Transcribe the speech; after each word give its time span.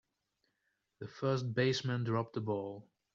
The 0.97 1.07
first 1.07 1.53
baseman 1.53 2.05
dropped 2.05 2.33
the 2.33 2.41
ball. 2.41 2.89